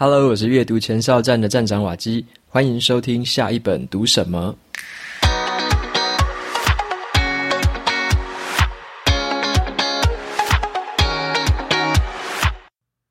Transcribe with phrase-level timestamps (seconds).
[0.00, 4.54] Hello，我是阅读前哨站的站长瓦基，欢迎收听下一本读什么。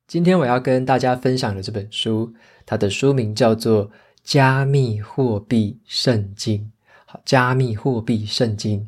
[0.06, 2.32] 今天我要跟大家分享的这本书，
[2.64, 3.86] 它的书名叫做
[4.24, 6.58] 《加密货币圣经》。
[7.04, 8.80] 好，《加密货币圣经》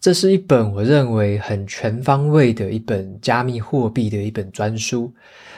[0.00, 5.12] 这是一本我认为很全方位的一本加密货币的一本专书。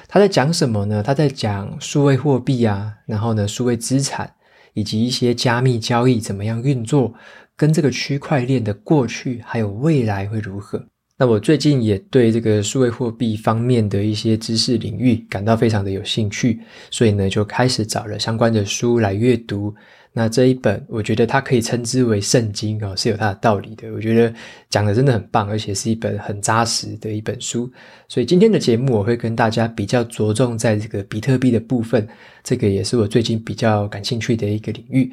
[0.08, 1.00] 它在讲什么呢？
[1.00, 4.28] 它在讲数位货币啊，然后呢，数位资产
[4.74, 7.14] 以及一些加密交易怎么样运作，
[7.56, 10.84] 跟这个区块链的过去还有未来会如何。
[11.16, 19.72] 那我最近也对这个数位货币方面的一些知识领域感到非常的有兴趣，所以呢，就开始找了相关的书来阅读。
[20.14, 23.90] 那这一本，我觉得它可以称之为圣经哦，是有它的道理的。
[23.92, 24.34] 我觉得
[24.68, 27.70] 讲的真的很棒，而且是一本很扎实的一本书。
[28.08, 32.06] 所以今天的节目，我会跟大家比较着重在这个比特币的部分，
[32.44, 35.10] 这个也是我最近比较感兴趣的一个领域。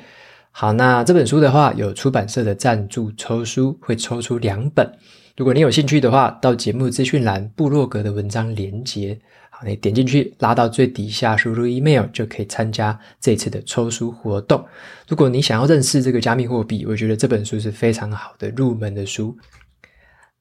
[0.51, 4.91] 好，那这本书的话，有出版社的赞助抽书，会抽出两本。
[5.37, 9.17] 如果你有兴趣的话，到节目资讯栏部落格的文章连接，
[9.65, 14.65] 你点进去拉到最底下，输入 email 就可以参加这次的抽书活动。
[15.07, 19.37] 如果你想要认识这个加密货币，我觉得这本书是非常好的入门的书。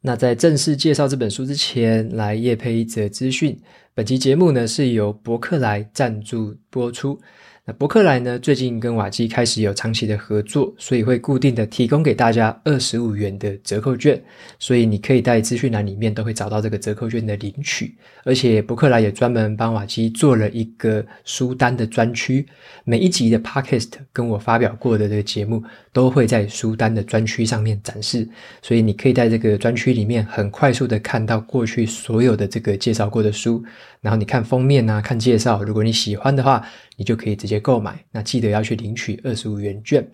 [0.01, 3.61] 那在正式介绍这本书之前，来夜配一则资讯。
[3.95, 7.21] 本期节目呢是由博客来赞助播出。
[7.69, 14.19] 那博克莱呢，最近跟瓦基开始有长期的合作，所以会固定的提供给大家二十五元的折扣券，
[14.59, 17.95] 所以你可以在资讯栏里面都会找到这个折扣券的领取。
[18.25, 22.47] 而且博克莱也专门帮瓦基做了一个书单的专区，
[22.85, 28.27] 每一集的 Podcast 跟我发表过的这个节目都会在书单的专区上面展示，
[28.63, 33.63] 所以你可以在这个专区里面很快速的看到过去所有的这个介绍过的书，
[34.01, 36.67] 然后你看封面啊，看介绍，如果你喜欢的话，
[36.99, 40.05] 你就可以直接购买，那记得要去领取二十五元券。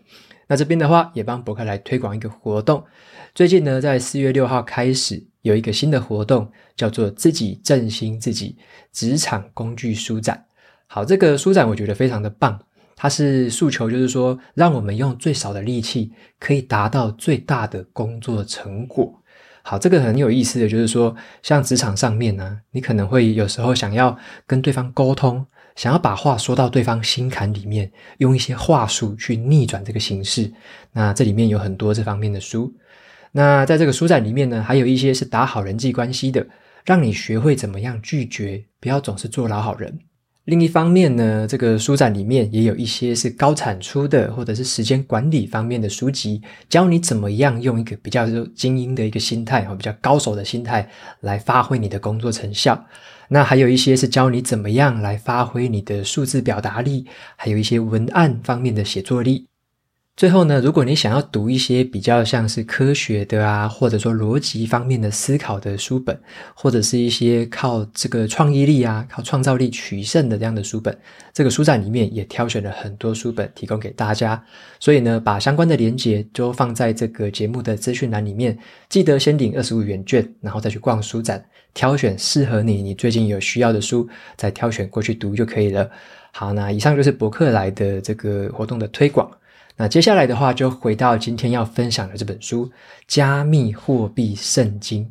[0.47, 2.85] 那这边的话，也帮博客来推广一个活动。
[3.35, 8.59] 最近呢，在四月六号开始有一个新的活动，叫做“自己振兴自己
[8.93, 10.45] 职场工具书展”。
[10.87, 12.61] 好，这个书展我觉得非常的棒，
[12.95, 19.19] 它是诉求就是说，让我们用最少的力气，可以达到最大的工作成果。
[19.63, 24.15] 好，这个很有意思的就是说，像职场上面呢、你可能会有时候想要
[24.47, 25.45] 跟对方沟通。
[25.75, 30.53] 想要把话说到对方心坎里面，用一些话术去逆转这个形势。
[30.93, 32.73] 那这里面有很多这方面的书。
[33.33, 36.47] 那在这个书展里面呢，还有一些是打好人际关系的，
[36.85, 39.99] 让你学会怎么样拒绝，不要总是做老好人。
[40.45, 50.89] 另一方面呢，这个书展里面也有一些是高产出的，或者是时间管理方面的书籍，教你怎么样用一个比较精英的一个心态，和比较高手的心态
[51.21, 52.87] 来发挥你的工作成效。
[53.29, 59.47] 那还有一些是教你怎么样来发挥你的数字表达力，还有一些文案方面的写作力。
[60.17, 66.17] 最后呢，如果你想要读一些比较像是科学的啊，或者说逻辑方面的思考的书本，
[66.55, 70.97] 或者是一些靠这个创意力啊、靠创造力取胜的这样的书本，
[71.33, 74.41] 这个书展里面也挑选了很多书本提供给大家。
[74.79, 78.57] 所以呢，把相关的连接都放在这个节目的资讯栏里面，
[78.89, 85.91] 记得先领二十五元券，然后再去逛书展，挑选适合你、你最近有需要的书，再挑选过去读就可以了。
[86.33, 89.31] 好，那以上就是博客来的这个活动的推广。
[89.77, 92.67] 那接下来的话，就回到今天要分享的这本书
[93.09, 95.05] 《加密货币圣经》。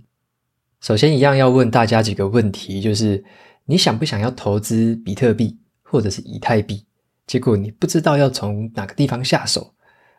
[0.80, 3.24] 首先，一样要问大家几个问题，就是
[3.66, 6.86] 你想不想要投资比特币或者是以太币？
[7.28, 9.74] 结果你不知道要从哪个地方下手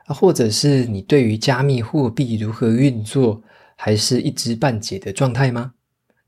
[0.06, 0.14] 啊？
[0.14, 3.42] 或者是你对于加密货币如何运作
[3.76, 5.72] 还是一知半解的状态吗？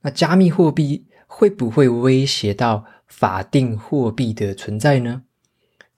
[0.07, 5.23] 那加密货币会不会威胁到法定货币的存在呢？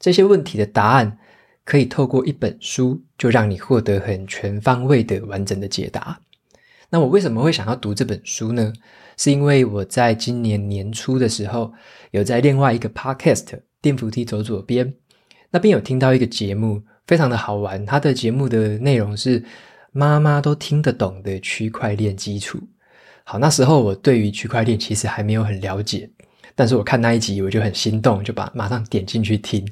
[0.00, 1.18] 这些问题的答案，
[1.62, 6.22] 可以透过一本书，就让你获得很全方位的完整的解答。
[6.88, 8.72] 那我为什么会想要读这本书呢？
[9.18, 11.74] 是因为我在今年年初的时候，
[12.12, 13.44] 有在另外一个 podcast
[13.82, 14.86] 《电扶梯走左边》
[15.50, 17.84] 那边有听到一个节目，非常的好玩。
[17.84, 19.44] 它的节目的内容是
[19.92, 22.58] 妈妈都听得懂的区块链基础。
[23.30, 26.08] 好，那时候我对于区块链其实还没有很了解，
[26.54, 29.62] 但是我看那一集我就很心动，就把马上点进去听。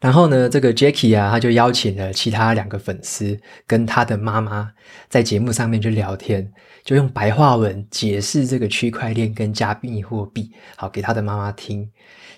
[0.00, 4.72] 然后呢，这个 Jackie 啊，他就邀请了其他两个粉丝跟他的妈妈
[5.08, 6.52] 在节目上面去聊天，
[6.82, 11.88] 就用白话文解释这个区块链跟加密货币，好给他的妈妈听。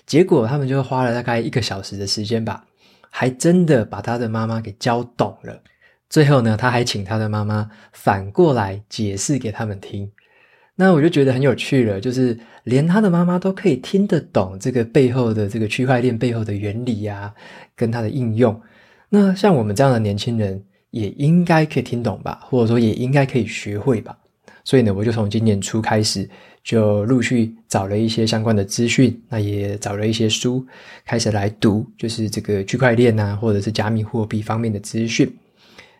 [0.05, 2.65] 结果他们就花了大概一个小时的时间吧，
[3.09, 5.63] 还真的把他的妈妈给教懂了。
[6.07, 10.11] 最后呢，他还请他的妈妈反过来解释给他们听。
[10.83, 17.31] 那我就觉得很有趣了，就是连他的妈妈都可以听得懂这个背后的这个区块链背后的原理啊，
[17.75, 18.59] 跟它的应用。
[19.09, 24.17] 那像我们这样的年轻人，也应该可以听懂吧，或者说也应该可以学会吧。
[24.63, 26.27] 所以呢，我就从今年初开始，
[26.63, 30.65] 就陆续找了一些相关的资讯，那也找了一些书，
[31.05, 35.31] 开始来读，就是这个区块链啊，或者是加密货币方面的资讯。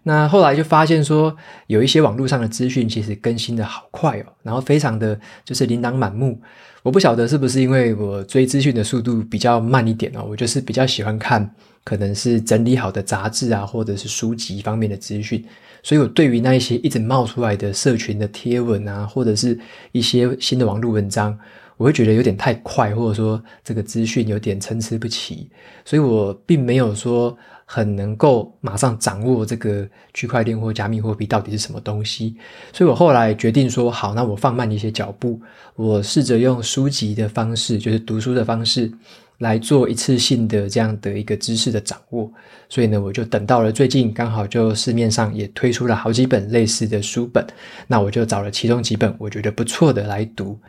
[0.03, 1.36] 那后来就发现说，
[1.68, 6.42] 有一些网络上的资讯其实更新的好快哦，然后非常的就是琳琅满目。
[6.83, 11.48] 我不晓得是不是因为我追资讯的速度比较慢一点哦，我就是比较喜欢看
[11.83, 15.45] 可能是整理好的杂志啊，或者是书籍方面的资讯，
[15.83, 19.59] 所以我对于那一些一直冒出来的社群的贴文啊，或者是
[19.92, 21.38] 一些新的网络文章，
[21.81, 25.50] 我会觉得有点太快，或者说这个资讯有点参差不齐，
[25.83, 27.36] 所以我并没有说。
[27.74, 32.36] 很能够马上掌握这个区块链或加密货币到底是什么东西，
[32.74, 35.39] 所以我后来决定说，好，那我放慢一些脚步，
[35.78, 38.92] 我试着用书籍的方式，就是读书的方式，
[39.38, 42.30] 来做一次性的这样的一个知识的掌握。
[42.68, 47.48] 所以呢，我就等到了最近，刚好就市面上也推出了好几本类似的书本，
[47.88, 50.60] 那我就找了其中几本我觉得不错的来读。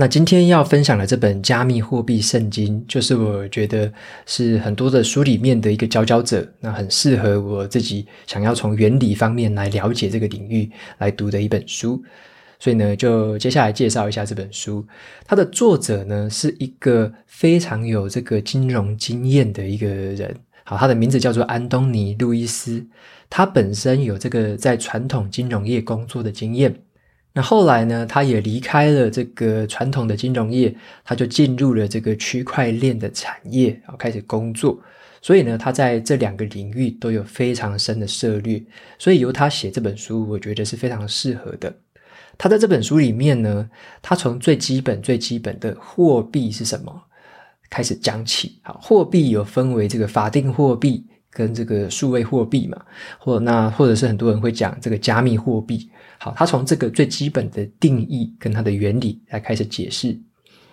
[0.00, 3.92] 那今天要分享的这本《加密货币圣经》，就是我觉得
[4.26, 12.00] 是很多的书里面的一个佼佼者，那很适合我自己想要从原理方面来了解这个领域来读的一本书。
[12.60, 14.86] 所以呢，就接下来介绍一下这本书。
[15.26, 20.32] 它的作者呢，是一个非常有这个金融经验的一个人。
[20.62, 22.86] 好，他的名字叫做安东尼·路易斯。
[23.28, 26.72] 他本身有这个在传统金融业工作的经验。
[27.38, 30.74] 那后来呢，他也离开了这个传统的金融业，
[31.04, 34.76] 他就进入了这个区块链的产业，然后开始工作。
[35.22, 38.60] 所以呢，他在这两个领域都有非常深的涉猎，
[38.98, 41.72] 所以由他写这本书，我觉得是非常适合的。
[42.36, 43.70] 他在这本书里面呢，
[44.02, 47.02] 他从最基本、最基本的货币是什么
[47.70, 48.58] 开始讲起。
[48.64, 52.80] 好，货币有分为这个法定货币跟这个数位货币嘛，
[53.18, 55.88] 或那或者是很多人会讲这个加密货币。
[56.18, 60.18] 好，他从这个最基本的定义跟它的原理来开始解释，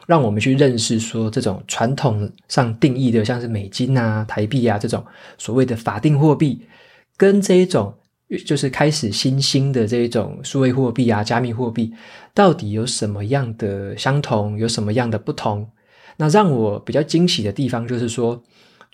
[0.08, 5.06] 让我们去认识说，这种传统上定义的，像是美金啊、台币啊这种
[5.38, 6.62] 所谓的法定货币，
[7.16, 7.94] 跟这一种
[8.44, 11.94] 就是开始新兴的这一种数位货币啊、加密货币，
[12.34, 15.68] 到底有什么样的相同，有什么样的不同？
[16.18, 18.42] 那让我比较惊喜的地方就是说，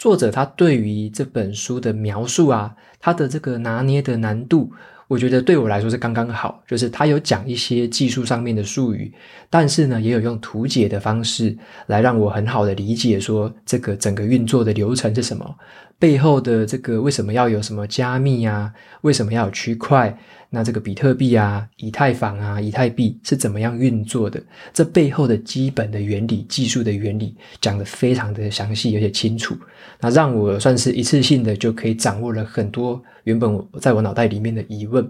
[0.02, 4.72] 作者他对于这本书的描述啊，他的这个拿捏的难度。
[5.08, 9.14] 我觉得对我来说是刚刚好，就是他有讲一些技术上面的术语，
[9.48, 11.56] 但是呢，也有用图解的方式
[11.86, 15.56] 来让我很好的理解说这个整个运作的流程是什么，
[16.00, 20.18] 背后的这个为什么要有什么加密啊，为什么要有区块？
[20.54, 24.44] 那这个比特币啊、以太坊啊、以太币是怎么样运作的？
[24.74, 29.56] 这背后的基本的原理、技术的原理讲得非常的详细而且清楚，
[30.02, 35.10] 那让我算是一次性的就可以掌握了很多原本我在我脑袋里面的疑问。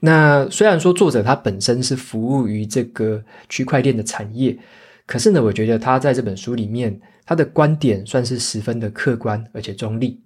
[0.00, 4.56] 那虽然说作者他本身是服务于这个区块链的产业，
[5.04, 10.18] 可是呢，我觉得他在这本书里面他的观点算是十分的客观而且中立。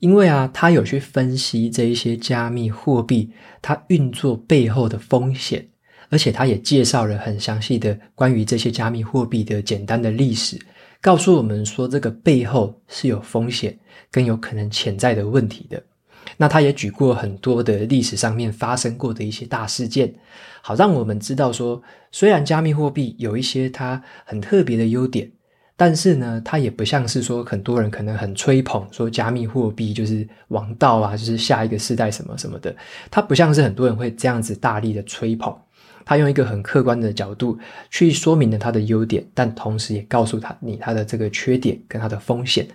[0.00, 3.30] 因为啊，他有去分析这一些加密货币
[3.62, 5.66] 它运作背后的风险，
[6.10, 10.58] 而且他也介绍了很详细的关于这些加密货币的简单的历史，
[11.00, 13.78] 告诉我们说这个背后是有风险
[14.10, 15.82] 跟有可能潜在的问题的。
[16.36, 20.12] 那他也举过很多的历史上面发生过的一些大事件，
[20.60, 21.80] 好让我们知道说，
[22.10, 25.30] 虽然加密货币有一些它很特别的优点。
[25.76, 32.74] 但是呢，它也不像是说很多人可能很吹捧说加密货币就是王道啊，就是下一个世代什么什么的。
[33.10, 35.52] 它不像是很多人会这样子大力的吹捧。
[36.06, 37.58] 它用一个很客观的角度
[37.90, 42.68] 去说明了它的优点，但同时也告诉他你它的这个缺点跟它的风险。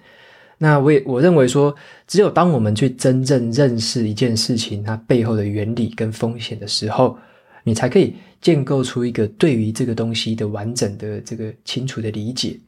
[0.58, 1.74] 那我也我认为说，
[2.08, 7.18] 只有当我们去真正认识一件事情它背后的原理跟风险的时候，
[7.64, 12.60] 你才可以建构出一个对于这个东西的完整的这个清楚的理解。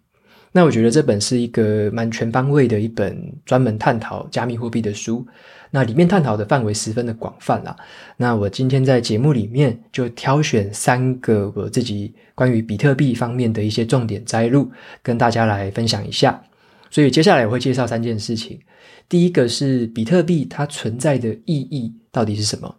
[0.53, 5.25] 那我觉得这本是一个蛮全方位的一本专门探讨加密货币的书，
[5.69, 7.73] 那里面探讨的范围十分的广泛啦。
[8.17, 14.69] 那我今天在节目里面就挑选三个我自己关于比特币方面的一些重点摘录，
[15.01, 16.43] 跟大家来分享一下。
[16.89, 18.59] 所以接下来我会介绍三件事情。
[19.07, 22.75] 第一个是比特币它存在的意义到底是什么？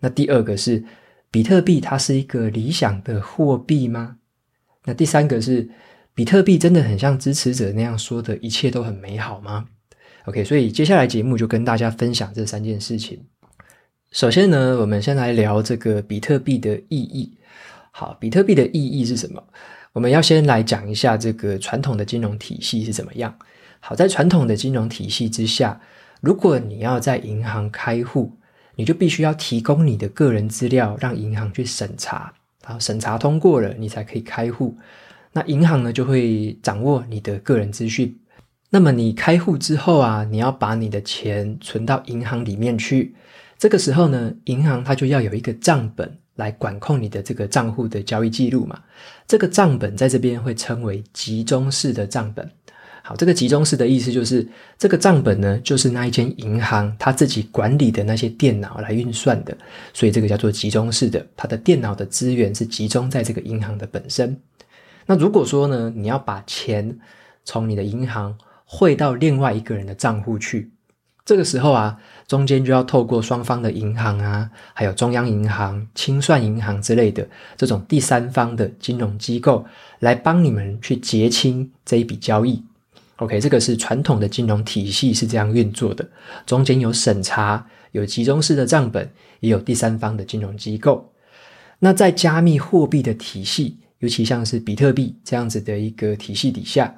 [0.00, 0.82] 那第二个是
[1.30, 4.16] 比特币它是一个理想的货币吗？
[4.86, 5.68] 那第三个是。
[6.20, 9.64] 比特币真的很像支持者那样说的，一切都很美好吗
[10.26, 13.24] ？OK，所以接下来节目就跟大家分享这三件事情。
[14.10, 17.38] 首先呢，我们先来聊这个比特币的意义。
[17.90, 19.42] 好，比特币的意义是什么？
[19.94, 23.34] 我们要先来讲一下这个传统的金融体系是怎么样。
[23.80, 25.80] 好，在传统的金融体系之下，
[26.20, 28.36] 如果你要在银行开户，
[28.74, 32.30] 你就必须要提供你的个人资料，让银行去审查，
[32.62, 34.76] 然后审查通过了，你才可以开户。
[35.32, 38.18] 那银行呢，就会掌握你的个人资讯。
[38.70, 43.14] 那么你开户之后啊，你要把你的钱存到银行里面去。
[43.58, 48.80] 这个时候呢，银行它就要有一个账本来管控你的这个账户的交易记录嘛。
[49.26, 52.50] 这个账本在这边会称为集中式的账本。
[53.02, 54.46] 好，这个集中式的意思就是，
[54.78, 59.56] 这个账本呢，就是那一间银行它自己管理的那些电脑来运算的，
[59.92, 64.38] 所以这个叫做集中式的，它的电脑的资源是集中在这个银行的本身。
[65.06, 66.98] 那如果说呢，你要把钱
[67.44, 70.70] 从你的银行汇到另外一个人的账户去，
[71.24, 79.64] 这个时候啊，中间就要透过双方的银行啊，还有中央银行、清算银行之类的这种第三方的金融机构
[80.00, 82.64] 来帮你们去结清这一笔交易。
[83.16, 86.08] OK，这个是传统的金融体系是这样运作的，
[86.46, 91.12] 中间有审查，有集中式的账本，也有第三方的金融机构。
[91.80, 96.94] 那在加密货币的体系，尤其像是比特币这样子的一个体系底下，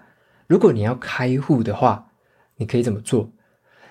[0.48, 2.08] 如果你要开户的话，
[2.56, 3.30] 你可以怎么做？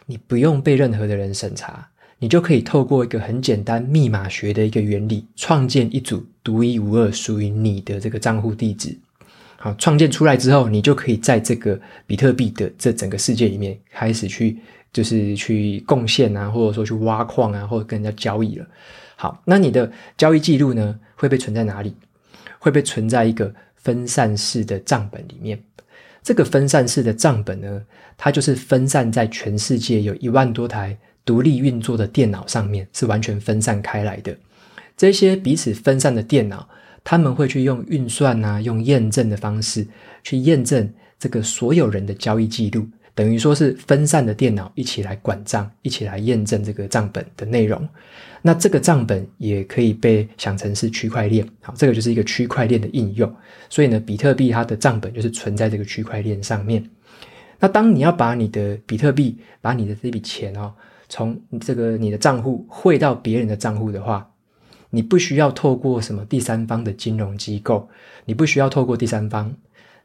[0.05, 1.87] 你不用被任何的人审查，
[2.19, 8.97] 你就可以透过一个很简单密码学的一个原理，创建一组独一无二属于你的这个账户地址。
[9.57, 14.57] 好，创建出来之后，你就可以在这个比特币的这整个世界里面开始去，
[14.91, 18.65] 就是去贡献啊，或者说去挖矿啊，或者跟人家交易了。
[19.15, 21.93] 好，那你的交易记录呢，会被存在哪里？
[22.61, 25.59] 会被存在一个分散式的账本里面。
[26.21, 27.81] 这个分散式的账本呢，
[28.15, 34.37] 它就是分散在全世界有一万多台独立运作的电脑上面，是完全分散开来的。
[34.95, 36.69] 这些彼此分散的电脑。
[37.03, 39.87] 他们会去用运算啊，用验证的方式
[40.21, 40.87] 去验证
[41.17, 47.89] 这个所有人的交易记录，等于说是分散的电脑一起来管账，一起来验证这个账本的内容。
[48.41, 53.31] 那这个账本也可以被想成是区块链，好，这个就是一个区块链的应用。
[53.69, 56.83] 所以呢，比特币它的账本就是存在这个区块链上面。
[57.59, 60.73] 那当你要把你的比特币，把你的这笔钱哦，
[61.07, 64.27] 从这个你的账户汇到别人的账户的话，
[64.89, 67.87] 你不需要透过什么第三方的金融机构，
[68.25, 69.53] 你不需要透过第三方，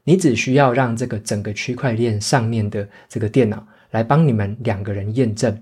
[0.03, 5.59] 你只需要让这个整个区块链上面的这个电脑来帮你们两个人验证，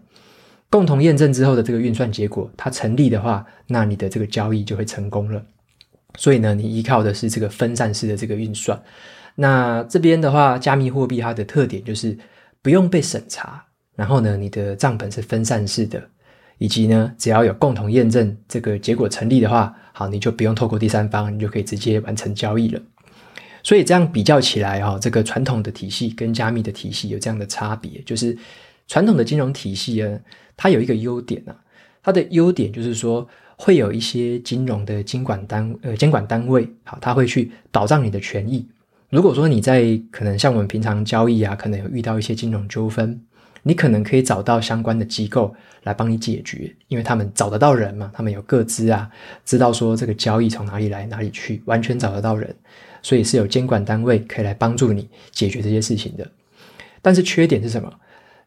[0.70, 5.44] 共同验证之后的这个运算结果，它成立的话，那你的这个交易就会成功了。
[6.18, 8.82] 所以呢，你依靠的是这个分散式的这个运算。
[9.36, 12.18] 那这边的话，加密货币它的特点就是
[12.62, 16.02] 不用被审查，然后呢，你的账本是分散式的。
[16.58, 22.82] 以及呢，只要有共同验证这个结果成立的话，好，你就不用透过第三方，你就可以直接完成交易了。
[23.62, 28.38] 所以这样比较起来，哈，这个传统的体系跟加密的体系有这样的差别，就是
[28.88, 30.20] 传统的金融体系呢，
[30.56, 31.56] 它有一个优点啊，
[32.04, 33.28] 它的优点就是说
[33.58, 38.68] 会有一些金融的监管单呃监管单位，好，它会去保障你的权益。
[39.10, 43.22] 如果说你在可能像我们平常交易啊，可能有遇到一些金融纠纷。
[43.68, 45.52] 你可能可以找到相关的机构
[45.86, 49.10] 来帮你解决，因为他们找得到人嘛，他们有个资啊，
[49.44, 52.56] 知道说这个交易从哪里来哪里去，完全找得到人，
[53.02, 56.30] 所以是有监管单位可以来帮助你解决这些事情的。
[57.02, 57.92] 但是缺点是什么？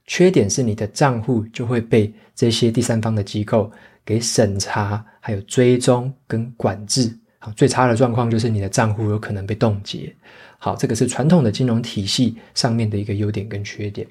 [0.08, 3.70] 缺点是你的账户就会被这些第三方的机构
[4.04, 7.16] 给审查，还有追踪跟管制。
[7.38, 10.12] 好，最差的状况就是你的账户有可能被冻结。
[10.58, 14.04] 好，这个是传统的金融体系上面的一个优点跟缺点。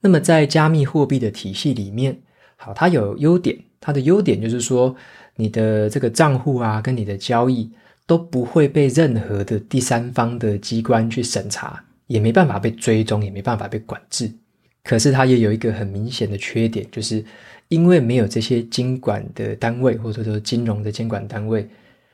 [0.00, 2.18] 那么在加密货币的体系里面，
[2.56, 3.56] 好，它有优点。
[3.78, 4.96] 它的优点就是说，
[5.36, 7.70] 你的这个账户啊，跟你的交易
[8.06, 14.32] 都不会被任何的第三方的机关去审查，也没办法被追踪，也没办法被管制。
[14.86, 17.22] 可是它也有一个很明显的缺点，就是
[17.66, 21.68] 因为没有这些监管的单位，或者说金融的监管单位，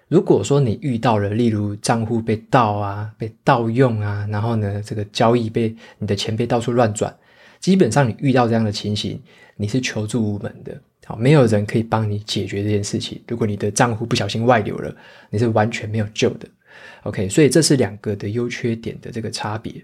[0.09, 7.15] 如果说你遇到了，例如账户被盗啊，被盗用啊，然后呢，这个交易被你的钱被到处乱转。
[7.61, 9.21] 基本上你遇到这样的情形，
[9.57, 13.21] 你是求助无门的，好，没有人可以帮你解决这件事情。
[13.29, 14.97] 如果你的账户不小心外流了，
[15.29, 16.49] 你是完全没有救的。
[17.03, 19.75] OK，所以这是两个的优缺点的这个差别。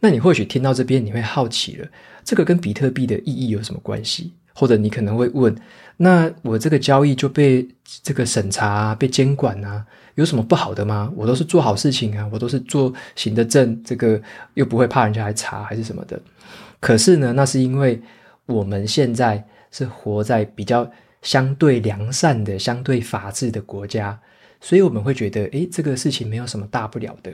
[0.00, 1.88] 那你或许听到这边，你会好奇了，
[2.24, 4.32] 这个跟比特币的意义有什么关系？
[4.52, 5.54] 或者你可能会问，
[5.98, 7.66] 那我这个交易就被
[8.02, 11.10] 这个审查，被监管啊，有什么不好的吗？
[11.16, 14.20] 我都是做好事情啊，我都是做行得正，这个
[14.54, 16.20] 又不会怕人家来查还是什么的。
[16.80, 18.00] 可是呢，那是因为
[18.46, 20.90] 我们现在是活在比较
[21.22, 24.18] 相对良善的、相对法治的国家，
[24.60, 27.32] 所以我们会觉得，诶，这个事情没有什么大不了的。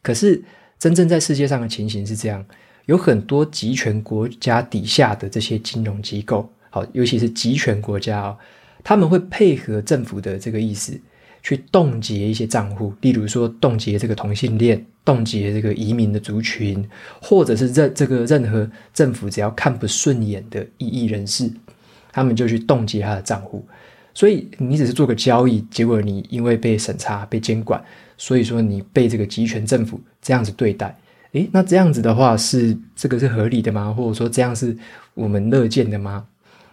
[0.00, 0.42] 可是，
[0.78, 2.44] 真正在世界上的情形是这样，
[2.84, 8.36] 有很多集权国家底下的这些金融机构，好，尤其是集权国家哦，
[8.84, 10.98] 他们会配合政府的这个意思，
[11.42, 16.86] 去冻结一些账户，例如说冻结这个同性恋，冻结这个移民的族群，
[17.22, 21.50] 或者是任这个任何政府只要看不顺眼的异议人士，
[22.12, 23.66] 他们就去冻结他的账户。
[24.16, 27.84] 所以你只是做个交易，结果你因为被审查、被监管，
[28.16, 30.98] 所以说你被这个集权政府这样子对待。
[31.32, 33.92] 诶，那这样子的话是这个是合理的吗？
[33.92, 34.74] 或者说这样是
[35.12, 36.26] 我们乐见的吗？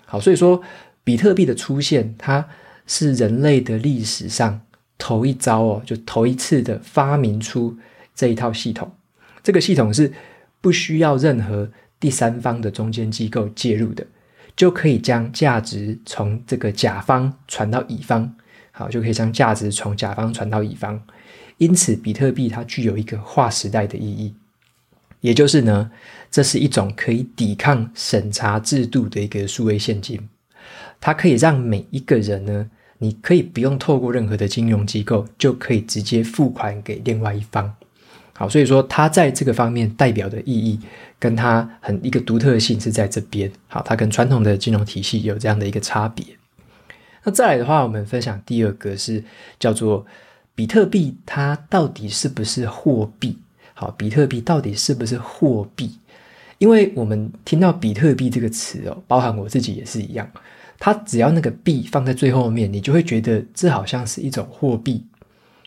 [0.05, 0.61] 好，所以说
[1.03, 2.47] 比特币的出现，它
[2.87, 4.61] 是人类的历史上
[4.97, 7.77] 头一遭哦，就头一次的发明出
[8.15, 8.89] 这一套系统。
[9.43, 10.13] 这个系统是
[10.61, 11.69] 不需要任何
[11.99, 14.07] 第三方的中间机构介入的。
[14.55, 18.35] 就可以将价值从这个甲方传到乙方，
[18.71, 21.01] 好，就可以将价值从甲方传到乙方。
[21.57, 24.33] 因此，比特币它具有一个划时代的意义，
[25.21, 25.91] 也就是呢，
[26.29, 30.19] 这是一种可以抵抗审查制度的一个数位现金。
[30.99, 37.75] 它可以让每一个人呢，你可以不用透过任何的金融机构，就可以直接付款给另外一方。
[38.35, 40.79] 好，所以说它在这个方面代表的意义，
[41.19, 43.51] 跟它很一个独特性是在这边。
[43.67, 46.25] 好，它跟传统的金融体系有这样的一个差别。
[47.23, 49.23] 那再来的话，我们分享第二个是
[49.59, 50.05] 叫做
[50.55, 53.37] 比特币，它到底是不是货币？
[53.75, 55.99] 好，比特币到底是不是货币？
[56.57, 60.27] 因为我们听到比特币这个词哦，包含我自己也是一样，
[60.79, 65.03] 它只要那个币放在最后面，你就会觉得这好像是一种货币。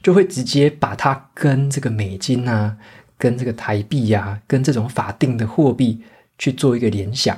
[0.06, 2.76] 就会直接把它跟这个美金啊，
[3.18, 6.00] 跟这个台币呀、跟这种法定的货币
[6.38, 7.36] 去做一个联想。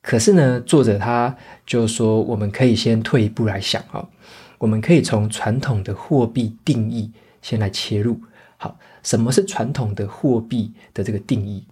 [0.00, 4.08] 可是呢，作者他就说，我们可以先退一步来想啊，
[4.56, 8.18] 我们可以从传统的货币定义先来切入。
[8.56, 11.66] 好，什么是传统的货币的这个定义？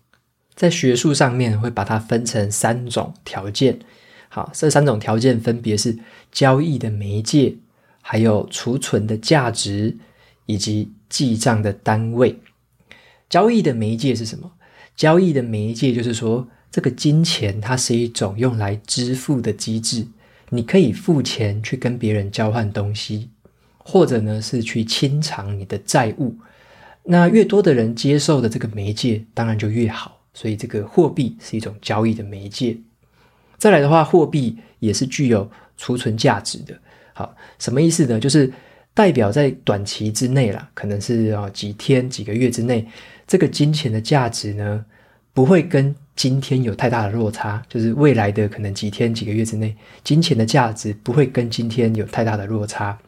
[0.55, 3.79] 在学术上面会把它分成三种条件。
[4.29, 5.99] 好，这三种条件分别是
[6.31, 7.55] 交易的媒介，
[8.03, 9.97] 还有储存的价值。
[10.51, 12.37] 以及记账的单位，
[13.29, 14.51] 交易的媒介是什么？
[14.97, 20.09] 交易的媒介就是说，这个金钱它是一种用来支付的机制，
[20.49, 23.31] 你可以付钱去跟别人交换东西，
[23.79, 26.35] 或者呢是去清偿你的债务。
[27.05, 30.21] 那越多的人接受的这个媒介，当然就越好。
[30.35, 32.77] 所以这个货币是一种交易的媒介。
[33.57, 36.77] 再来的话，货币也是具有储存价值的。
[37.13, 38.19] 好，什么意思呢？
[38.19, 38.53] 就是。
[39.01, 42.87] 代表在短期之内啦，可能是啊几天几个月之内，
[43.27, 44.85] 这个金钱的价值呢，
[45.33, 47.63] 不会跟今天有太大的落差。
[47.67, 52.99] 就是未来的可能几天几个月之内，金钱的价值不会跟今天有太大的落差。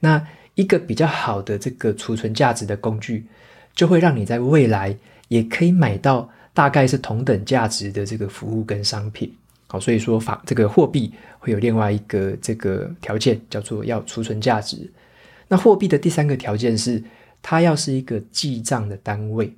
[0.00, 0.22] 那
[0.56, 3.24] 一个比较好的这个储存价值的工具，
[3.74, 4.94] 就会让你在未来
[5.28, 9.32] 也可以买到大概是同等价值的这个服务跟商品。
[9.68, 14.76] 好，所以说法这个货币会有另外一个这个条件，叫做要储存价值。
[15.50, 17.02] 那货币的第三个条件是，
[17.42, 19.52] 它要是一个记账的单位，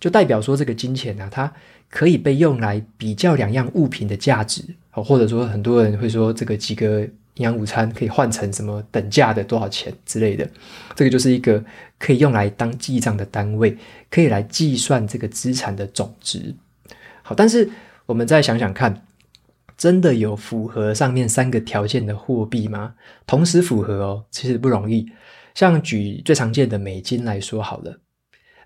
[0.00, 1.52] 就代表说这个金钱呢、啊，它
[1.90, 10.48] 可以被用来比较两样物品的价值，或者说很多人会说这个几个营养午餐可以换成什么等价的多少钱之类的，
[10.96, 11.62] 这个就是一个
[11.98, 13.76] 可以用来当记账的单位，
[14.10, 16.54] 可以来计算这个资产的总值。
[17.22, 17.68] 好，但是
[18.06, 19.04] 我们再想想看。
[19.78, 22.96] 真的有符合上面三个条件的货币吗？
[23.24, 25.06] 同时符合哦，其实不容易。
[25.54, 28.00] 像举最常见的美金来说好了，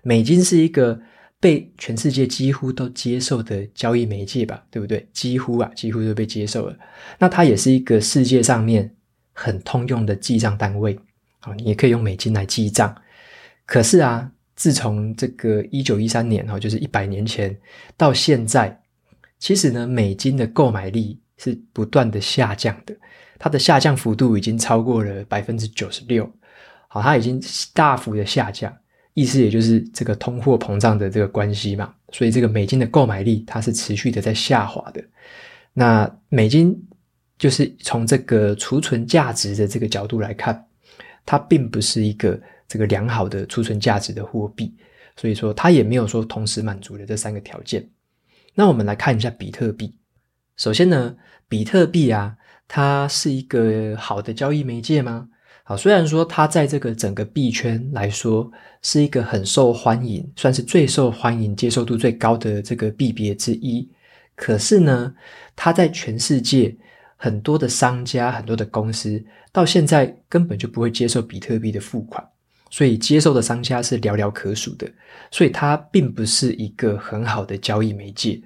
[0.01, 0.99] 美金是一个
[1.39, 5.07] 被全世界几乎都接受的交易媒介吧，对不对？
[5.13, 6.75] 几乎啊，几乎都被接受了。
[7.19, 8.95] 那它也是一个世界上面
[9.33, 10.99] 很通用的记账单位。
[11.39, 12.95] 好，你也可以用美金来记账。
[13.67, 17.55] 可是啊，自从这个一九一三年哈，就是一百年前
[17.95, 18.82] 到现在。
[19.43, 22.95] 其实呢，美金的购买力是不断的下降的，
[23.37, 26.31] 它的下降幅度已经超过了百分之九十六，
[26.87, 28.73] 好，它已经大幅的下降，
[29.13, 35.03] 意思也就是这个通货膨胀的这个关系嘛，所以这个美金的购买力它是持续的在下滑的。
[35.73, 36.73] 那美金
[37.37, 40.65] 就是从这个储存价值的这个角度来看，
[41.25, 44.73] 它并不是一个这个良好的储存价值的货币，
[45.17, 47.85] 所以说它也没有说同时满足了这三个条件。
[48.55, 49.95] 那我们来看一下比特币。
[50.57, 51.15] 首先呢，
[51.47, 52.35] 比特币啊，
[52.67, 55.27] 它是一个好的交易媒介吗？
[55.63, 63.89] 好，虽然说它在这个整个币圈来说是一个很受欢迎，算是最受欢迎、接受度最高的这个币别之一，
[64.35, 65.15] 可是呢，
[65.55, 66.75] 它在全世界
[67.15, 72.23] 很多的商家、很多的公司到现在根本就不会接受比特币的付款，
[72.73, 74.91] 所以接受的商家是寥寥可数的，
[75.29, 78.41] 所以它并不是一个很好的交易媒介。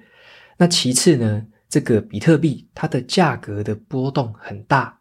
[0.58, 4.98] 那其次呢，这个比特币它的价格的波动很大。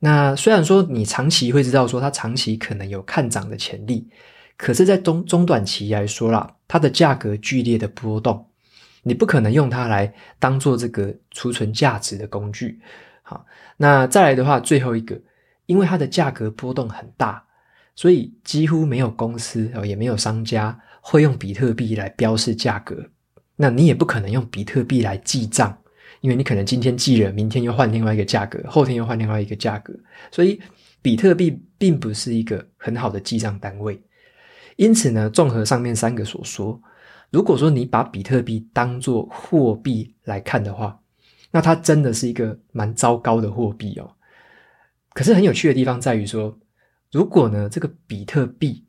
[0.00, 4.08] 那虽然说你长期会知道说它长期可能有看涨的潜力，
[4.56, 8.44] 可是，在中中短期来说啦，它的价格剧烈的波动，
[9.04, 12.80] 你不可能用它来当做这个储存价值的工具。
[13.22, 15.16] 好，那再来的话，最后一个，
[15.66, 17.44] 因为它的价格波动很大，
[18.00, 22.96] 所以几乎没有公司哦，也没有商家会用比特币来标示价格。
[23.56, 25.76] 那你也不可能用比特币来记账。
[26.22, 29.92] 因为你可能今天记了，明天又换另外一个价格，后天又换另外一个价格，
[30.30, 30.58] 所以
[31.02, 34.00] 比特币并不是一个很好的记账单位。
[34.76, 36.80] 因此呢，综合上面三个所说，
[37.30, 40.98] 如果说你把比特币当作货币来看的话，
[41.50, 44.10] 那它真的是一个蛮糟糕的货币哦。
[45.12, 46.58] 可是很有趣的地方在于说，
[47.12, 48.84] 如果呢，这个比特币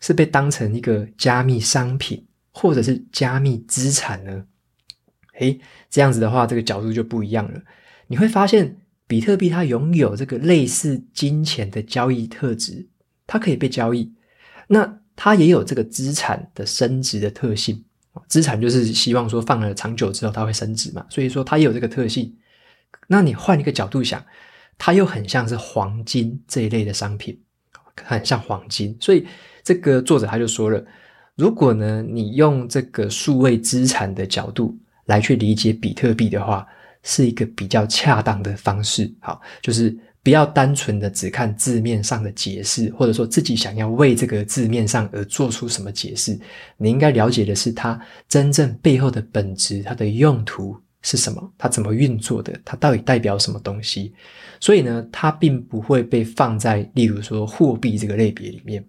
[0.00, 4.44] 是被当成一个加密商品或者是加密资产呢？
[5.38, 5.58] 诶，
[5.90, 7.60] 这样子的话，这个角度就不一样了。
[8.06, 12.86] 你会发现，比特币它拥有这个类似金钱的交易特质，
[13.26, 14.12] 它可以被交易。
[14.68, 17.84] 那它也有这个资产的升值的特性。
[18.28, 22.36] 资产就是希望说放了长久之后它会升值嘛，所以说它也有这个特性。
[23.08, 24.24] 那你换一个角度想，
[24.78, 27.42] 它又很像是黄金这一类的商品，
[28.02, 28.96] 很像黄金。
[29.00, 29.26] 所以
[29.62, 30.84] 这个作者他就说了，
[31.36, 34.76] 如果呢，你用这个数位资产的角度。
[35.06, 36.66] 来去理解比特币的话，
[37.02, 39.12] 是一个比较恰当的方式。
[39.20, 46.40] 好，就是不要单纯的只看字面上的解释，或者说自己想要为这个字面上而做出什么解释。
[46.78, 54.12] 你应该了解的是它真正背后的本质，它的用途是什么，它怎么运作的，它到底代表什么东西。
[54.58, 58.84] 所以呢，它并不会被放在例如说货币这个类别里面，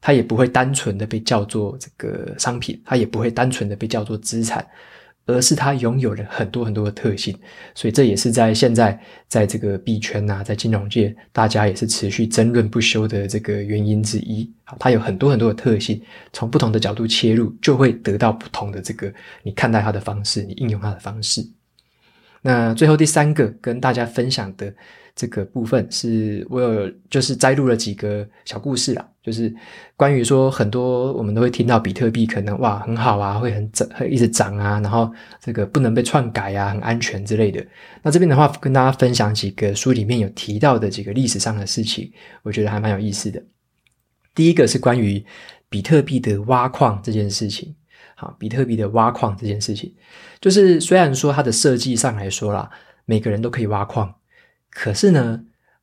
[0.00, 4.66] 它也不会单纯的被叫做这个商品，它也不会单纯的被叫做资产。
[5.26, 7.36] 而是它拥有了很多很多的特性，
[7.74, 14.50] 所以这也是在现在在这个币圈呐，在金融界，大家也是持续争论不休的这个原因之一。
[14.64, 16.00] 好，它有很多很多的特性，
[16.32, 21.46] 从不同的角度切入，就会得到不同的这个你看待它的方式，你应用它的方式。
[22.42, 24.74] 那最后第三个跟大家分享的。
[25.14, 29.54] 这个部分是我有就是摘录了几个小故事啦，就是
[29.94, 37.62] 关于说很多我们都会听到比特币可能哇很好啊，会很涨，会一直涨啊，然后这个不能被篡改啊，很安全之类的。
[38.02, 42.10] 那这边的话跟大家分享几个书里面有提到的几个历史上的事情，
[42.42, 43.42] 我觉得还蛮有意思的。
[44.34, 45.22] 第一个是关于
[45.68, 47.76] 比特币的挖矿这件事情。
[48.22, 49.92] 啊，比特币的挖矿这件事情，
[50.40, 52.70] 就是虽然说它的设计上来说啦，
[53.04, 54.14] 每个人都可以挖矿。
[54.70, 55.40] 可是呢，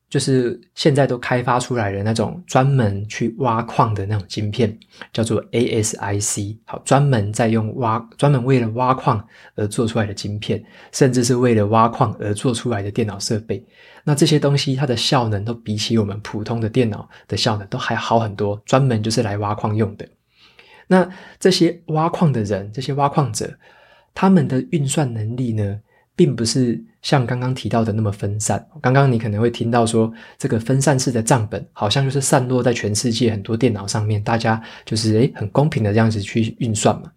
[0.08, 4.76] 就是现在都开发出来的那种专门去挖矿的那种晶片，
[5.12, 6.56] 叫做 ASIC。
[6.64, 9.24] 好，专门在用挖，专门为了挖矿
[9.54, 13.64] 而做出来的晶片，甚至是为了挖矿而做出来的电脑设备。
[14.02, 20.08] 那这些东西它的效能都比起我们普通的电脑的效能都还好很多，专门就是来挖矿用的。
[20.92, 23.48] 那这些挖矿的人，这些挖矿者，
[24.12, 25.80] 他们的运算能力呢，
[26.16, 28.66] 并不是像刚刚提到的那么分散。
[28.82, 37.12] 刚刚你可能会听到说，这个分散式的账本好像就是散落在全世界很多电脑上面，大家就是诶很公平的这样子去运算嘛。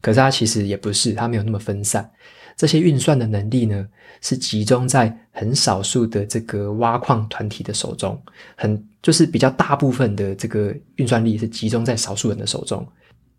[0.00, 2.08] 可是它其实也不是，它没有那么分散。
[2.56, 3.84] 这些运算的能力呢，
[4.20, 8.22] 是集中在很少数的这个挖矿团体的手中，
[8.54, 12.86] 很就是比较大部分的这个运算力是集中在少数人的手中。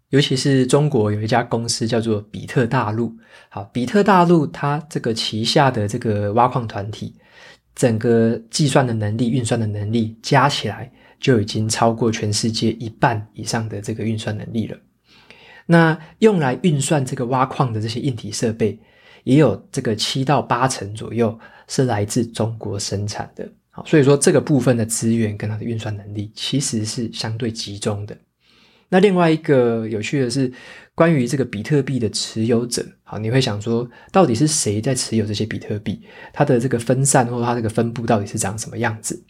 [0.10, 3.13] 尤其是中国有一家公司叫做比特大陆，
[3.50, 7.13] 好，比特大陆它这个旗下的这个挖矿团体，
[7.76, 10.89] 整个计算的能力、运算的能力加起来
[11.20, 14.78] 就已经超过全世界一半以上的这个运算能力了。
[15.65, 18.80] 那用来运算这个挖矿的这些硬体设备，
[19.26, 23.46] 也有这个七到八成左右是来自中国生产的。
[23.72, 28.17] 好，所以说这个部分的资源跟它的运算能力其实是相对集中的。
[28.89, 30.52] 那另外一个有趣的是，
[30.95, 36.02] 关于这个比特币的持有者，好，你会想说，到底是谁在持有这些比特币？
[36.32, 39.21] 它的这个分散或它这个分布到底是长什么样子？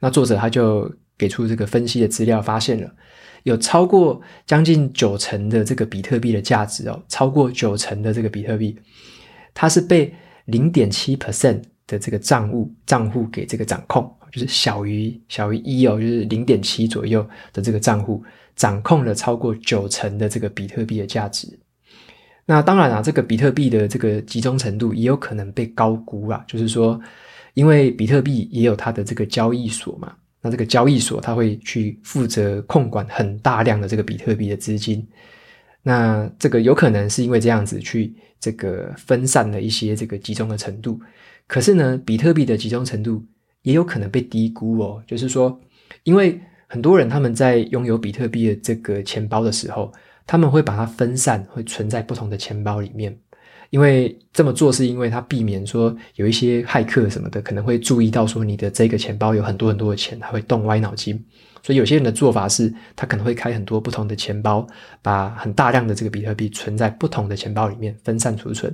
[0.00, 2.90] 那作者他就给出这个分析的资料，发现了
[3.42, 8.78] 有超过将近九成的这个比特币的价值哦，超过九成的这个比特币，
[9.52, 18.24] 它是被零点七 percent 的这个账户账户给这个掌控，就是小于小于一哦，就是零点七左右的这个账户。
[18.54, 21.48] 掌控了超过九成的这个比特币的价值，
[22.44, 27.00] 那当然啊，这个比特币的这个集中程度也有可能被高估啊，就是说，
[27.54, 35.04] 因为比特币也有它的这个交易所嘛，那这个交易所它会去负责控管很大量的这个比特币的资金，
[35.82, 41.00] 那这个有可能是因为这样子去这个分散了一些这个集中的程度，
[41.52, 43.22] 可是呢，比特币的集中程度
[43.60, 45.60] 也有可能被低估哦，就是说，
[46.04, 49.92] 因为很多人他们在拥有比特币的这个钱包的时候。
[50.24, 53.14] 他们会把它分散，会存在不同的钱包里面，
[53.70, 61.22] 因为这么做是因为它避免说有一些骇客什么的可能会注意到说你的这个钱包有很多很多的钱，他会动歪脑筋。
[61.60, 64.64] 所以有些人的做法是，他可能会开很多不同的钱包，
[65.02, 68.72] 把很大量的这个比特币存在不同的钱包里面分散储存。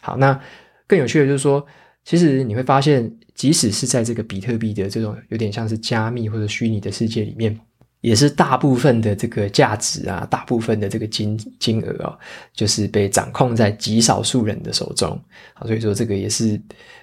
[0.00, 0.40] 好，那
[0.86, 1.64] 更有趣的就是说，
[2.04, 7.58] 其实你会发现，即使是在这个比特币的这种有点像是加密或者虚拟的世界里面。
[8.02, 12.18] 也是大部分的这个价值啊，大部分的这个金金额哦，
[12.54, 15.10] 就是被掌控在极少数人的手中。
[15.52, 16.58] 好，所以说这个也是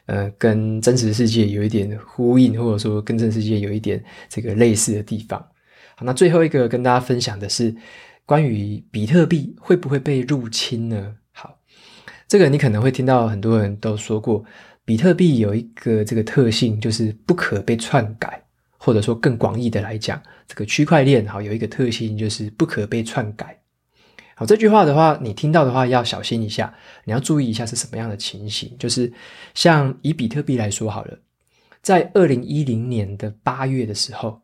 [0.07, 5.39] 呃，跟真实世界有一点呼应，或者说跟真实世界有一点这个类似的地方。
[5.95, 7.75] 好，那最后一个跟大家分享的是
[8.25, 11.13] 关于比特币会不会被入侵呢？
[11.31, 11.60] 好，
[12.27, 14.43] 这个你可能会听到很多人都说过，
[14.88, 18.41] 比特币有一个这个特性，就是不可被篡改。
[18.80, 23.60] 或者说更广义的来讲，这个区块链好有一个特性，就是不可被篡改。
[24.36, 26.73] 好，这句话的话，你听到的话要小心一下，
[27.04, 28.73] 你要注意一下是什么样的情形。
[28.80, 29.12] 就是
[29.54, 31.17] 像以比特币来说好了，
[31.82, 34.39] 在二零一零年的八月的时候，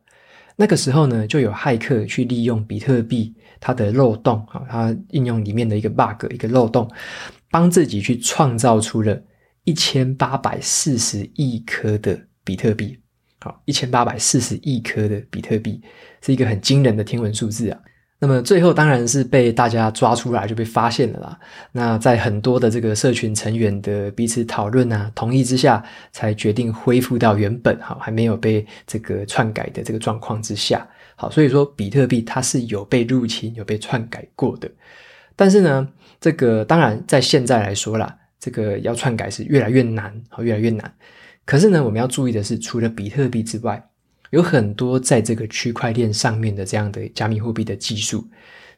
[0.56, 6.90] 那个时候呢，就有骇客去利用比特币它的漏洞啊，它应用里面的一个 bug 一个漏洞，
[7.50, 9.22] 帮自己去创造出了
[9.64, 12.98] 一千八百四十亿颗的比特币。
[13.40, 15.82] 好，一千八百四十亿颗的比特币
[16.22, 17.78] 是一个很惊人的天文数字啊。
[18.20, 21.38] 那么最后当然是被大家抓出来，就被发现了啦。
[21.72, 30.88] 那在很多的这个社群成员的彼此讨论啊、同意之下，才决定恢复到原本哈还没有被这个篡改的这个状况之下。
[31.16, 34.70] 好，所以说比特币它是有被入侵、有被篡改过的。
[35.36, 35.86] 但是呢，
[36.18, 40.94] 这个当然在现在来说啦，这个要篡改是越来越难，好，越来越难。
[41.46, 43.82] 可是呢，我们要注意的是，除了比特币之外，
[44.28, 48.28] 有很多在这个区块链上面的这样的加密货币的技术，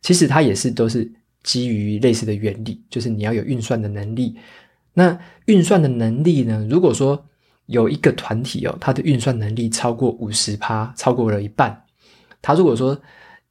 [0.02, 1.10] 其实它也是都是
[1.42, 4.36] 基于类似的原理，就是你要有运算的能力。
[4.94, 7.26] 那运算的能力呢，如果说
[7.66, 11.82] 有一个团体哦，它的运算能力超过五十趴，超过了一半，
[12.40, 12.96] 它如果说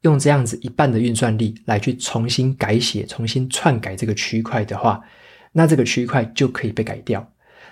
[0.02, 5.02] 用这样子一半的运算力来去重新改写、重新篡改这个区块的话，
[5.58, 7.26] 那这个区块就可以被改掉。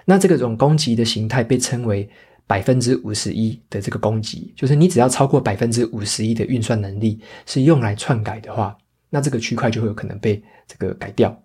[0.05, 2.09] 那这个种攻击的形态被称为
[2.47, 8.77] 百分之五十一的这个攻击，就是你只要超过百分之五十一的运算能力是用来篡改的话，
[9.09, 11.42] 那这个区块就会有可能被这个改掉。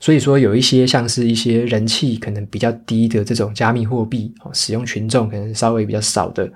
[0.00, 6.48] 所以说，有一些像是一些人气可能比较低的这种加密货币，使用群众可能稍微比较少的，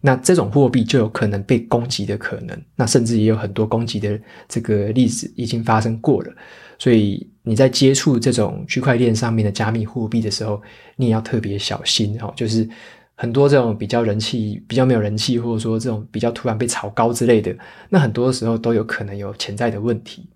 [0.00, 2.58] 那这种货币就有可能被攻击的可能。
[2.74, 6.32] 那甚至也有很多攻击的这个例子已经发生过了。
[6.78, 10.60] 所以你在接触这种区块链上面的加密货币的时候，
[10.96, 12.32] 你也要特别小心哦。
[12.34, 12.66] 就是
[13.14, 17.54] 很多这种比较人气、比较没有人气，或者说这种比较突然被炒高之类的，
[17.90, 20.26] 那很多时候都有可能有潜在的问题。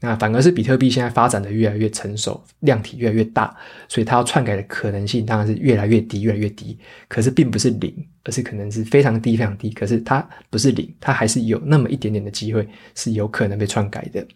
[0.00, 3.56] 那反而是比特币现在发展的越来越成熟，量体越来越大，
[3.88, 6.78] 所以它要篡改的可能性当然是越来越低、越来越低。
[7.08, 9.70] 可是并不是零，而是可能是非常低、非常低。
[9.70, 14.26] 可是它不是零，它还是有那么一点点的机会是有可能被篡改的。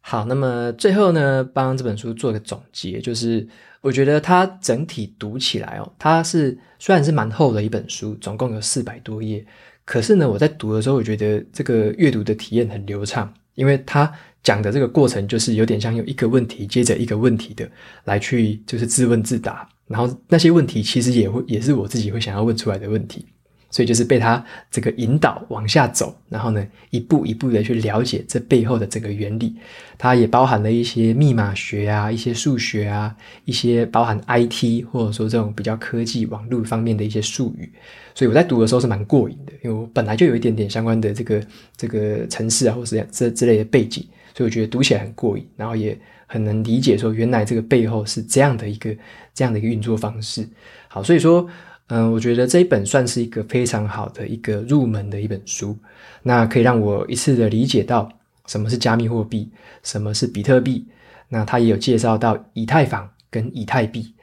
[0.00, 3.46] 好，那么最后呢，帮这本书做个总结，就是
[3.80, 9.46] 我觉得它整体读起来哦，它是虽然是蛮厚的一本书，总共有四百多页，
[9.84, 17.70] 可是呢，我在读的时候，我觉得这个阅读的体验很流畅，因为它讲的这个过程就是有点像有一个问题接着一个问题的
[18.04, 23.24] 来去就是自问自答，然后那些问题其实也会也是我自己会想要问出来的问题。
[23.72, 29.56] 所以就是被他这个引导往下走，然后呢，一步一步的去了解这背后的这个原理。
[29.98, 37.72] 它也包含了一些密码学啊，一些数学啊，一些包含 IT 或者说这种比较科技网络方面的一些术语。
[38.14, 41.42] 所以我在读的时候是蛮过瘾的，因为我本来就有一点点相关的这个
[41.76, 44.04] 这个城市啊，或是这之类的背景，
[44.36, 48.94] 所以我觉得读起来很过瘾，然后也很能理解说原来这个背后是这样的一个
[49.32, 50.46] 这样的一个运作方式。
[50.88, 51.48] 好，所以说。
[51.88, 55.76] 嗯，我觉得这一本算是一个非常好的一个入门的一本书，
[56.22, 58.08] 那可以让我一次的理解到
[58.46, 59.50] 什么是加密货币，
[59.82, 60.86] 什么是比特币。
[61.28, 64.14] 那他也有介绍到以太坊跟以太币。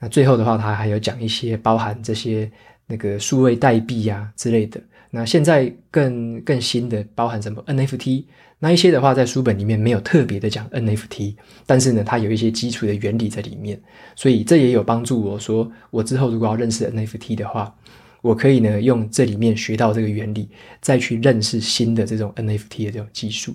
[0.00, 2.50] 那最后的话，他还有讲一些包含这些
[2.86, 4.80] 那个数位代币啊之类的。
[5.10, 8.24] 那现在更更新的包含什么 NFT，
[8.64, 11.34] 那一些的话，在书本里面没有特别的讲 NFT，
[11.66, 13.76] 但是呢，它有一些基础的原理在里面，
[14.14, 17.74] 所以这也有帮助我说，我之后如果要认识 NFT 的话，
[18.20, 20.48] 我可以呢用这里面学到这个原理，
[20.80, 23.52] 再去认识新的这种 NFT 的这种技术。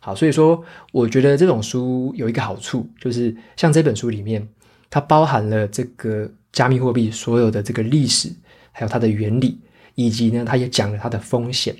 [0.00, 4.44] 好，所以说我觉得这种书有一个好处，就是像这本书里面，
[4.90, 8.28] 它包含了这个加密货币所有的这个历史，
[8.72, 9.60] 还有它的原理，
[9.94, 11.76] 以及呢，它也讲了它的风险。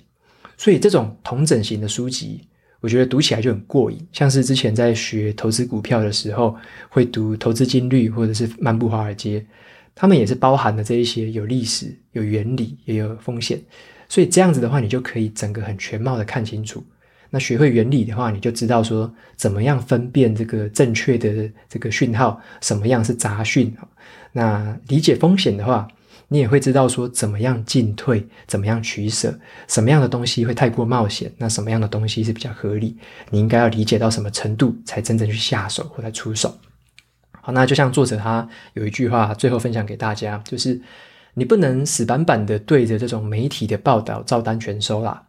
[0.56, 2.46] 所以这种同整型的书籍，
[2.80, 3.98] 我觉得读起来就很过瘾。
[4.12, 6.54] 像是之前在学投资股票的时候，
[6.88, 9.40] 会读《投资金律》或者是《漫步华尔街》，
[9.94, 13.60] 他们也是包含了这一些有历史、有原理，也有风险。
[14.08, 16.82] 所以这样子的话，你就可以整个很全貌的看清楚。
[17.30, 23.70] 那学会原理的话，你就知道说怎么样分辨这个正确的这个讯号，什么样是杂讯。
[24.32, 25.86] 那理解风险的话，
[26.30, 32.94] 你也会知道说怎么样进退，怎么样取舍，什么样的东西会太过冒险，那什么样的东西是比较合理？
[33.30, 36.54] 你应该要理解到什么程度才真正去下手或者出手。
[37.40, 40.78] 好，那就像作者他有一句话，最后分享给大家，就是
[41.32, 45.22] 你不能死板板的对着这种媒体的报道照单全收啦，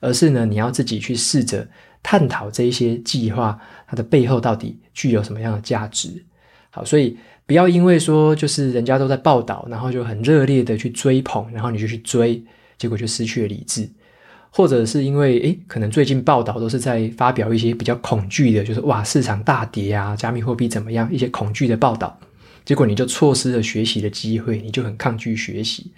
[0.00, 1.68] 而是呢，你要自己去试着
[2.02, 6.24] 探讨这一些计划它的背后到底具有什么样的价值。
[6.70, 7.16] 好，所以。
[7.50, 12.40] 不要因为说就是人家都在报道，然后就很热烈的去追捧，然后你就去追，
[12.78, 13.88] 结果就失去了理智；
[14.50, 22.16] 或者是因为诶，可能最近报道都是在发表一些比较恐惧的，就是哇市场大跌啊，加密货币怎么样，一些恐惧的报道，
[22.64, 25.90] 结果你就错失了学习的机会，你就很抗拒学习。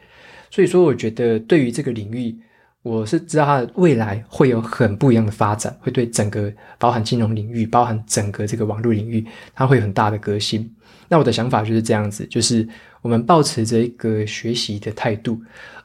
[0.50, 2.34] 所以说，我觉得对于这个领域，
[2.82, 10.68] 我是知道它的未来会有很不一样的发展，会对整个包含金融领域、包含整个这个网络领域，它会有很大的革新。
[11.08, 12.68] 那我的想法就是这样子，就是
[13.00, 15.40] 我们抱持着一个学习的态度，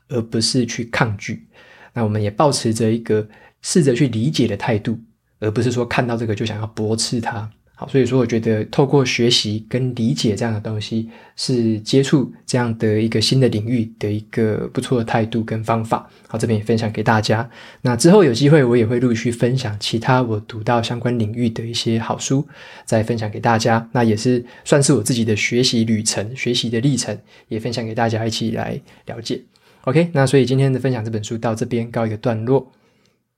[0.09, 1.45] 而不是去抗拒。
[1.93, 3.27] 那我们也抱持着一个
[3.61, 4.97] 试着去理解的态度，
[5.39, 7.49] 而不是说看到这个就想要驳斥它。
[7.79, 16.09] 好，所以说我觉得透过学习跟理解这样的东西，是接触这样的一个新的领域的一个不错的态度跟方法。
[16.27, 17.47] 好，这边也分享给大家。
[17.83, 22.47] 那之后有机会，我也会陆续分享其他我读到相关领域的一些好书，
[22.83, 23.87] 再分享给大家。
[23.91, 27.15] 那也是算是我自己的学习旅程、学习的历程，
[27.47, 29.39] 也分享给大家一起来了解。
[29.81, 32.71] OK，那所以今天的分享这本书到这边告一个段落。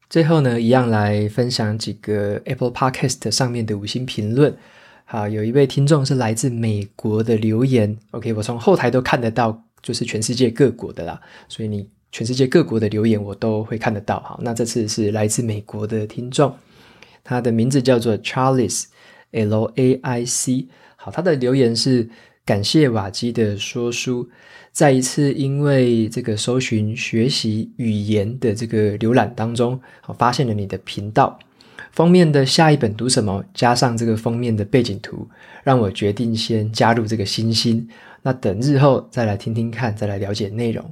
[0.10, 4.58] 最后呢，一样来分享几个 Apple Podcast 上面的五星评论。
[5.06, 7.95] 好，有一位听众是来自美国的留言。
[8.12, 11.22] OK，我从后台都看得到，就是全世界各国的啦。
[11.48, 14.19] 所以你全世界各国的留言我都会看得到。
[14.22, 16.52] 好，那这次是来自美国的听众，
[17.24, 18.86] 他的名字叫做 Charles
[19.32, 20.67] L A I C。
[20.95, 22.10] 好，他的留言是
[22.49, 24.27] 感谢瓦基的说书。
[24.71, 31.38] 在一次因为这个搜寻学习语言的这个浏览当中，我发现了你的频道
[31.91, 35.27] 封面的下一本读什么，加上这个封面的背景图，
[35.63, 37.88] 让我决定先加入这个新星。
[38.23, 40.83] 那等日后再来听听看，再来了解内容。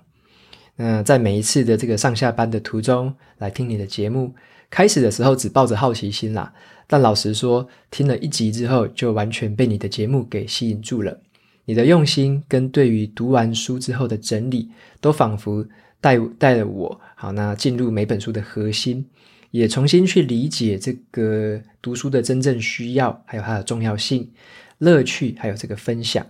[0.76, 4.36] 那在每一次的这个上下班的途中来听你的节目，
[4.70, 6.54] 开始的时候只抱着好奇心啦，
[6.86, 11.20] 但老实说，听了一集之后，就完全被你的节目给吸引住了。
[11.68, 14.70] 你的用心跟对于读完书之后的整理，
[15.02, 15.68] 都仿佛
[16.00, 19.06] 带带了我，好，那进入每本书的核心，
[19.52, 24.32] 也重新去理解这个读书的真正需要，还有它的重要性、
[24.78, 26.26] 乐趣，还有这个分享，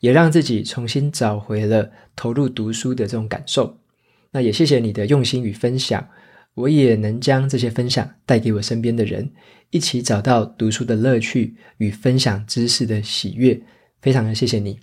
[0.00, 3.78] 也让自己重新找回了投入读书的这种感受。
[4.32, 6.04] 那也谢谢你的用心与分享，
[6.54, 9.30] 我也能将这些分享带给我身边的人，
[9.70, 13.62] 一起找到读书的乐趣与分享知识的喜悦。
[14.02, 14.78] 非常的谢谢你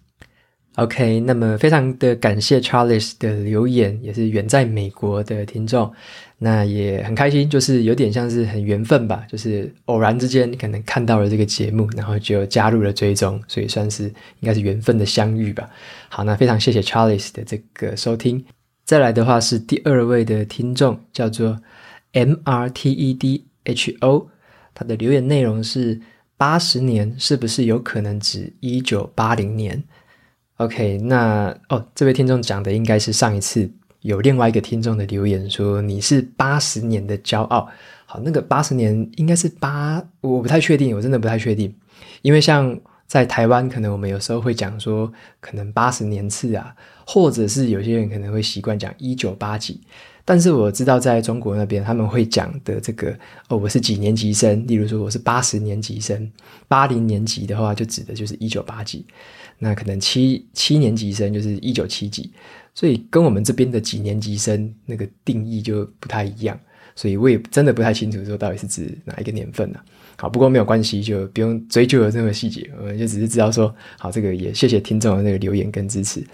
[0.76, 5.92] ，OK，那么非常的感谢 Charles 的留言，也是远在美国的听众，
[6.38, 15.68] 那也很开心，就是有点像是很缘分吧，就是偶然之间可能看到了这个节目，然后就加入了追踪，所以算是应该是缘分的相遇吧。
[16.10, 18.46] 好，那非常谢谢 Charles 的这个收听。
[18.86, 21.60] 再来的话是第二位的听众，叫做
[22.14, 23.48] MRTEDHO，
[24.76, 26.00] 他的留言内容是。
[26.38, 29.84] 八十年是不是有可能指一九八零年
[30.58, 33.70] ？OK，那哦，这位听众讲的应该是上一次
[34.02, 37.68] 有另外一个听众的留言说你是八十年的骄傲。
[38.06, 41.76] 好，那个八十年应该是八，我不太确定，我真的不太确定，
[42.22, 45.12] 因为像在台湾，可能我们有时候会讲说
[45.42, 46.74] 可能八十年次啊，
[47.06, 49.82] 或者是有些人可能会习惯讲一九八几。
[50.30, 53.18] 但是我知道，在中国那边他们会讲的这个
[53.48, 54.68] 哦，我是几年级生？
[54.68, 56.30] 例如说我是八十年级生，
[56.68, 59.06] 八零年级的话就指的就是一九八几，
[59.58, 62.30] 那可能七七年级生就是一九七几，
[62.76, 66.60] 所以跟我们这边的几年级生那个定义就不太一样。
[66.94, 69.80] 所以我也真的不太清楚说到底是指哪一个年份呢、
[70.18, 76.26] 好，不过没有关系，就不用追究了这么细节，我们就只是知道说，好，这个也谢谢听众的那个留言跟支持。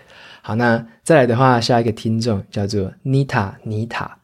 [0.41, 4.17] 好，那再来的话，下一个听众叫做妮塔妮塔。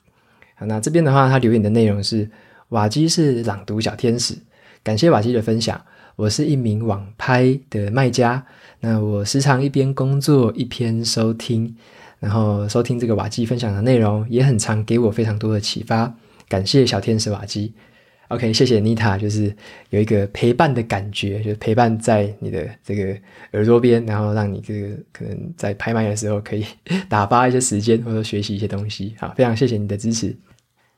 [0.56, 2.30] 好，那这边的话，他留言的内容是：
[2.70, 4.34] 瓦基是朗读小天使，
[4.82, 5.80] 感谢瓦基的分享。
[6.16, 8.46] 我是一名网拍的卖家，
[8.82, 11.76] 那我时常一边工作一边收听。
[12.20, 16.14] 然后收听这个瓦基分享的内容，也很常给我非常多的启发。
[16.50, 17.74] 感谢小天使瓦基
[18.30, 19.54] ，OK，谢谢妮塔，就是
[19.90, 23.16] 有一个陪伴的感觉，就是陪伴在你的这个
[23.52, 26.66] 耳朵边，然后让你这个可能在拍卖的时候可以
[27.08, 29.14] 打发一些时间，或者学习一些东西。
[29.20, 30.36] 好，非常谢谢你的支持。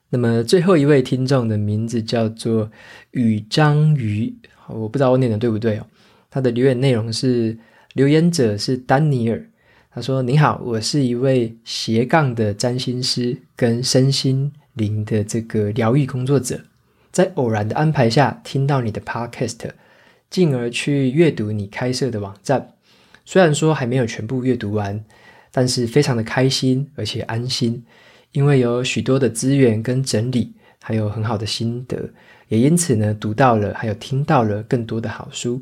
[0.10, 2.70] 那么最后一位听众的名字叫做
[3.12, 4.34] 宇章鱼，
[4.68, 5.88] 我不知道我念的对不对哦。
[6.30, 7.58] 他的留言内容是：
[7.94, 9.46] 留言者是丹尼尔。
[9.94, 16.62] 他说：“你好，我是一位斜杠的占星师跟身心灵的这个疗愈工作者，
[17.12, 19.72] 在偶然的安排下听到你的 podcast，
[20.30, 22.74] 进而去阅读你开设的网站。
[23.26, 25.04] 虽然说还没有全部阅读完，
[25.52, 27.84] 但是非常的开心而且安心，
[28.32, 32.10] 因为有许多的资源跟整理，还有很好的心得，
[32.48, 35.62] 也因此呢读到了还有听到了更多的好书。”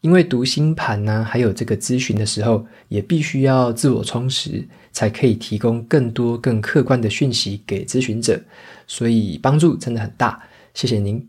[0.00, 8.40] 因为读星盘呢、还有这个咨询的时候，也必须要自我充实，才可以提供更多更客观的讯息给咨询者，
[8.86, 10.40] 所以帮助真的很大。
[10.78, 11.28] 谢谢您。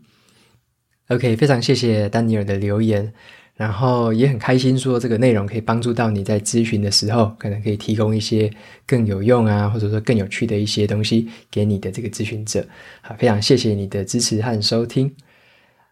[1.08, 3.12] OK，非常谢谢丹尼尔的留言，
[3.56, 8.48] 然后也很开心说这个内容可以帮助到你在咨询的时候，可能可以提供一些
[8.86, 12.64] 更有用啊，或者说更有趣的一些东西给你的这个咨询者。
[13.02, 15.12] 好，非常谢谢你的支持和收听。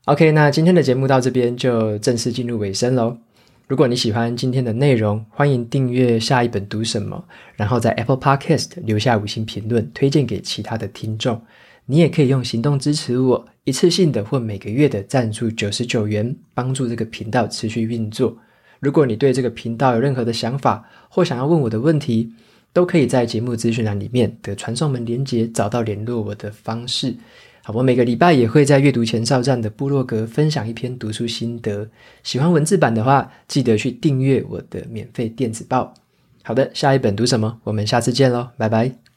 [0.05, 3.19] OK，那今天的节目到这边就正式进入尾声喽。
[3.67, 11.43] 如果你喜欢今天的内容，欢迎订阅下一本读什么，然后在 Apple Podcast 留下五星评论，推荐给其他的听众。
[11.91, 18.37] 你也可以用行动支持我，一次性的或每个月的赞助九十九元，帮助这个频道持续运作。
[18.79, 22.31] 如果你对这个频道有任何的想法，或想要问我的问题，
[22.75, 27.17] 都可以在节目资讯栏里面的传送门连接找到联络我的方式。
[27.63, 31.89] 好我每个礼拜也会在阅读前哨站的部落格分享一篇读书心得。
[32.23, 35.95] 喜欢文字版的话，记得去订阅我的免费电子报。
[36.43, 37.59] 好的，下一本读什么？
[37.65, 39.08] 我们下次见喽，拜拜。